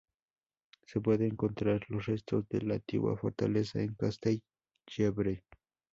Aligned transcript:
Se 0.87 0.99
puede 0.99 1.27
encontrar 1.27 1.85
los 1.91 2.07
restos 2.07 2.43
de 2.49 2.63
la 2.63 2.73
antigua 2.73 3.15
fortaleza 3.17 3.77
de 3.77 3.93
Castell-llebre. 3.95 5.43